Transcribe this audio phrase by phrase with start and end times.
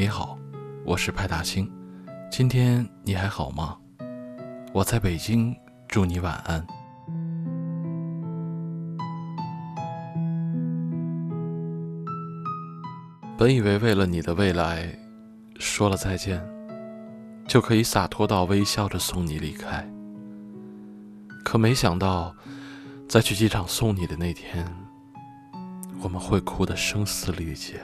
[0.00, 0.38] 你好，
[0.82, 1.70] 我是派大星。
[2.30, 3.76] 今天你还好吗？
[4.72, 5.54] 我在北京，
[5.86, 6.66] 祝你晚安。
[13.36, 14.90] 本以为为了你的未来，
[15.58, 16.42] 说了再见，
[17.46, 19.86] 就可以洒脱到微笑着送你离开。
[21.44, 22.34] 可没想到，
[23.06, 24.66] 在去机场送你的那天，
[26.02, 27.78] 我们会哭得声嘶力竭，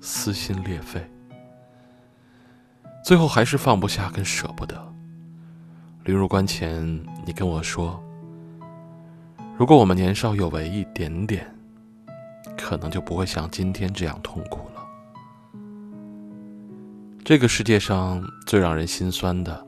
[0.00, 1.08] 撕心裂肺。
[3.04, 4.82] 最后还是放不下跟舍不得。
[6.04, 6.82] 临入关前，
[7.26, 8.02] 你跟我说
[9.58, 11.46] ：“如果我们年少有为一点点，
[12.56, 14.82] 可能就不会像今天这样痛苦了。”
[17.22, 19.66] 这个世界上最让人心酸的，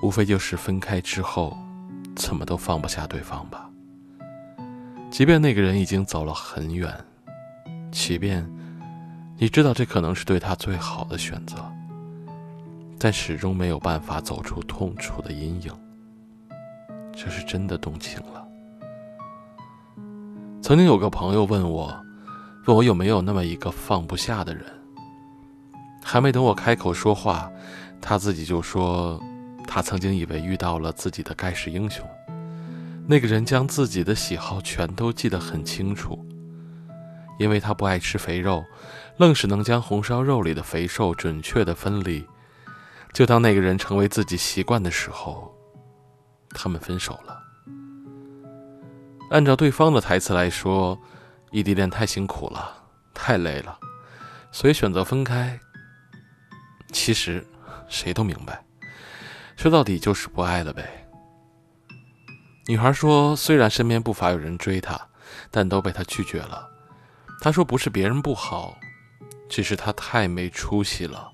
[0.00, 1.58] 无非就是分开之后，
[2.14, 3.68] 怎么都放不下对方吧。
[5.10, 6.88] 即便那个人已经走了很远，
[7.90, 8.48] 即便
[9.38, 11.56] 你知道这可能是对他最好的选择。
[12.98, 15.72] 但始终没有办法走出痛楚的阴影，
[17.12, 18.46] 这是真的动情了。
[20.62, 21.94] 曾经有个朋友问我，
[22.66, 24.64] 问我有没有那么一个放不下的人。
[26.02, 27.50] 还没等我开口说话，
[28.00, 29.20] 他自己就说，
[29.66, 32.04] 他曾经以为遇到了自己的盖世英雄，
[33.06, 36.18] 那个人将自己的喜好全都记得很清楚，
[37.38, 38.64] 因为他不爱吃肥肉，
[39.18, 42.24] 愣是能将红烧肉里的肥瘦准确的分离。
[43.16, 45.50] 就当那个人成为自己习惯的时候，
[46.50, 47.42] 他们分手了。
[49.30, 51.00] 按照对方的台词来说，
[51.50, 52.76] 异地恋太辛苦了，
[53.14, 53.78] 太累了，
[54.52, 55.58] 所以选择分开。
[56.92, 57.42] 其实，
[57.88, 58.62] 谁都明白，
[59.56, 61.08] 说到底就是不爱了呗。
[62.66, 65.08] 女孩说，虽然身边不乏有人追她，
[65.50, 66.68] 但都被她拒绝了。
[67.40, 68.76] 她说，不是别人不好，
[69.48, 71.32] 只是她太没出息了。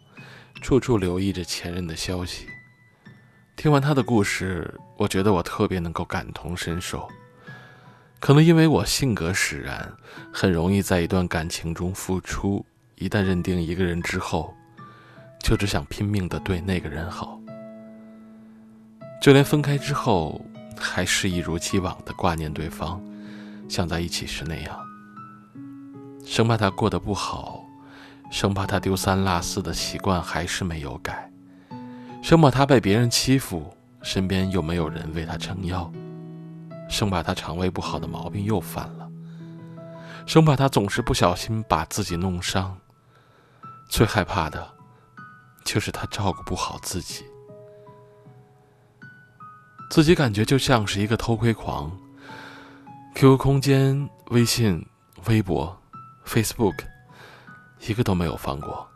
[0.63, 2.47] 处处留意着前任的消息。
[3.57, 7.07] 听完他的故事，我觉得我特别能够感同身受。
[8.21, 9.93] 可能因为我性格使然，
[10.33, 12.65] 很容易在一段感情中付出。
[12.95, 14.55] 一旦认定一个人之后，
[15.41, 17.41] 就只想拼命的对那个人好。
[19.21, 20.41] 就连分开之后，
[20.79, 23.03] 还是一如既往的挂念对方，
[23.69, 24.81] 像在一起时那样，
[26.25, 27.62] 生怕他过得不好。
[28.33, 31.31] 生怕他丢三落四的习惯还是没有改，
[32.23, 35.93] 生怕他被别人欺负，身边又没有人为他撑腰，
[36.89, 39.07] 生怕他肠胃不好的毛病又犯了，
[40.25, 42.75] 生怕他总是不小心把自己弄伤。
[43.87, 44.67] 最害怕的，
[45.63, 47.27] 就是他照顾不好自己，
[49.91, 51.93] 自己感觉就像是一个偷窥狂。
[53.15, 54.87] QQ 空间、微信、
[55.27, 55.79] 微博、
[56.27, 56.92] Facebook。
[57.89, 58.89] 一个都没有放过，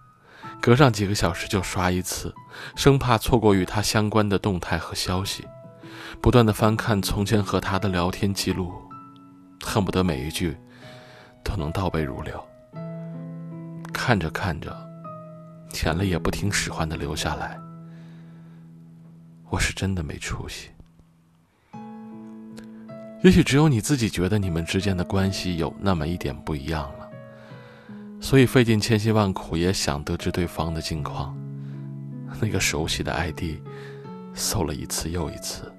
[0.60, 2.34] 隔上几个小时就刷一次，
[2.76, 5.44] 生怕错过与他相关的动态和消息，
[6.20, 8.72] 不断的翻看从前和他的聊天记录，
[9.62, 10.56] 恨不得每一句
[11.42, 12.42] 都能倒背如流。
[13.92, 14.76] 看着看着，
[15.84, 17.58] 眼泪也不听使唤的流下来。
[19.50, 20.70] 我是真的没出息。
[23.22, 27.05] 也许只有你自己觉得你们之间的关系有那么一点不一样了。
[28.26, 31.32] 所以费尽千辛万苦也想得知对方的近况。
[32.41, 33.60] 那个熟悉的 ID，
[34.34, 35.72] 搜了一次又一次。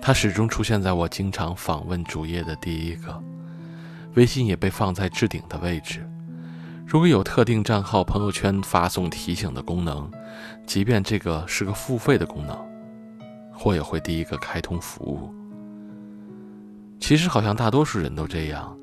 [0.00, 3.22] 他始终出现在我经常访问主页的第一个，
[4.14, 6.08] 微信也被放在置顶的位置。
[6.86, 10.10] 如果有特定账号朋友圈发送提醒的功能，
[10.66, 12.56] 即便这个是个付费的功能，
[13.62, 15.30] 我也会第一个开通服务。
[16.98, 18.74] 其实好像大多数人都这样。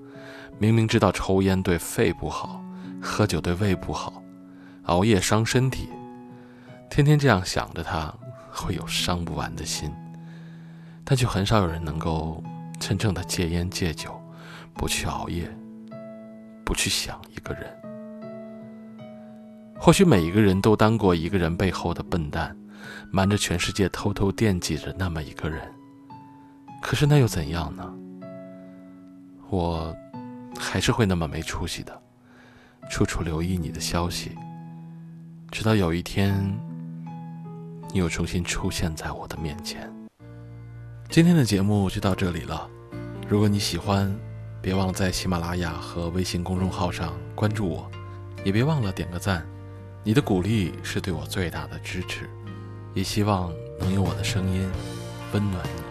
[0.58, 2.64] 明明知道抽烟对肺不好，
[3.02, 4.24] 喝酒对胃不好，
[4.84, 5.90] 熬夜伤身体，
[6.90, 8.14] 天天这样想着他，
[8.52, 9.92] 会有伤不完的心。
[11.04, 12.42] 但却很少有人能够
[12.80, 14.20] 真正的戒烟戒酒，
[14.74, 15.46] 不去熬夜，
[16.64, 17.70] 不去想一个人。
[19.78, 22.56] 或许每一个人都当过一个人背后的笨蛋，
[23.12, 25.62] 瞒着全世界偷偷惦记着那么一个人。
[26.82, 27.94] 可是那又怎样呢？
[29.50, 29.94] 我。
[30.58, 32.02] 还是会那么没出息的，
[32.90, 34.32] 处处留意你的消息，
[35.52, 36.36] 直到有一天，
[37.92, 39.92] 你又重新出现在我的面前。
[41.10, 42.68] 今天的节目就到这里了，
[43.28, 44.14] 如果你喜欢，
[44.62, 47.90] 别忘了在喜马拉雅和微信公众号上关注我，
[48.44, 49.46] 也别忘了点个赞，
[50.04, 52.30] 你的鼓励是对我最大的支持，
[52.94, 54.68] 也希望能用我的声音
[55.32, 55.85] 温暖你。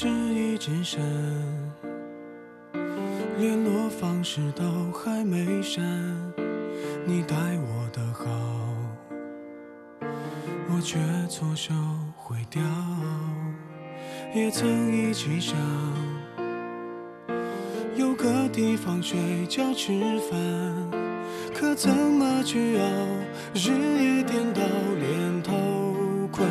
[0.00, 1.00] 电视一直闪，
[3.36, 4.62] 联络方式都
[4.92, 5.84] 还没删。
[7.04, 8.24] 你待我的好，
[10.70, 11.74] 我却错手
[12.16, 12.62] 毁掉。
[14.32, 15.56] 也曾一起想，
[17.96, 19.90] 有个地方睡觉吃
[20.30, 20.38] 饭，
[21.52, 22.86] 可怎么去熬？
[23.52, 24.62] 日夜颠倒，
[25.00, 25.54] 连头
[26.30, 26.48] 款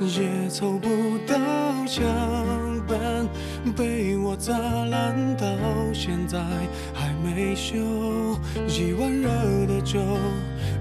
[0.00, 1.34] 也凑不到
[1.86, 2.04] 墙，
[3.72, 5.46] 被我砸烂到
[5.92, 6.38] 现在
[6.92, 7.76] 还没修。
[8.68, 9.28] 一碗热
[9.66, 9.98] 的粥，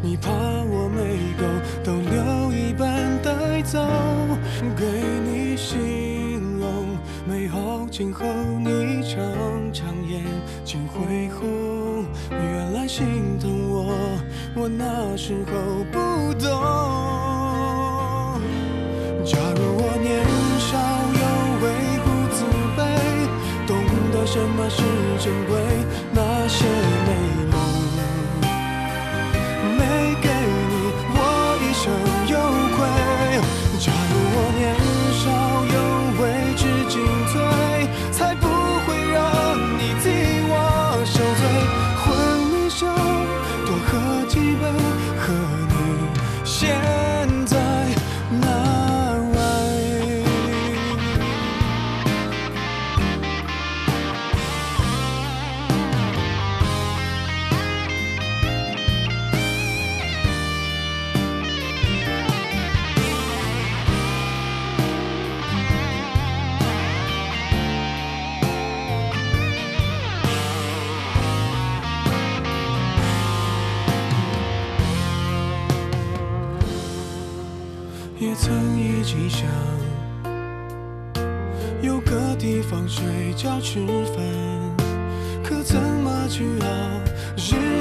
[0.01, 1.45] 你怕我没够，
[1.83, 3.80] 都留一半带走，
[4.75, 4.85] 给
[5.25, 6.97] 你形容
[7.27, 8.25] 美好今后，
[8.59, 9.21] 你常
[9.71, 10.21] 常眼
[10.65, 13.94] 睛会红，原来心疼我，
[14.56, 15.97] 我那时候不
[16.33, 16.50] 懂。
[19.25, 20.23] 假如我年
[24.33, 24.81] 什么是
[25.19, 25.73] 珍贵，
[78.33, 79.47] 也曾一起想，
[81.83, 84.25] 有个地方睡觉吃饭，
[85.44, 86.65] 可怎么去熬？
[87.38, 87.73] 日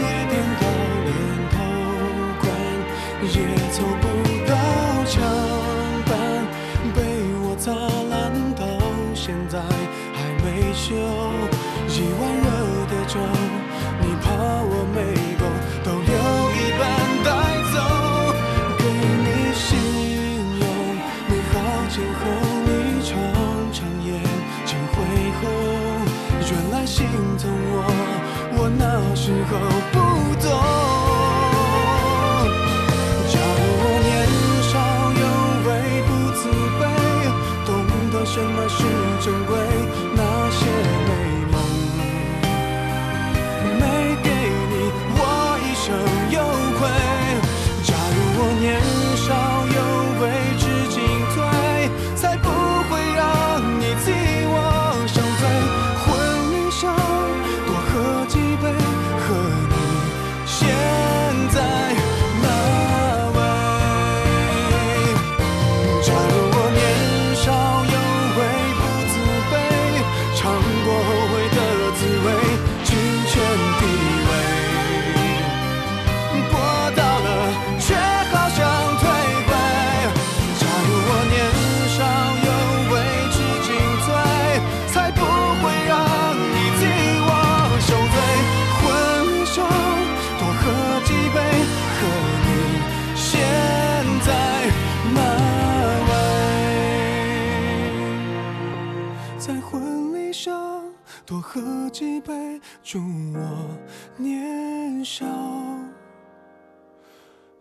[102.83, 102.99] 祝
[103.35, 103.79] 我
[104.17, 105.27] 年少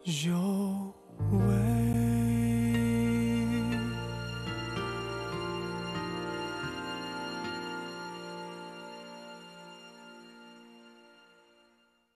[0.03, 0.93] 有
[1.31, 1.70] 为。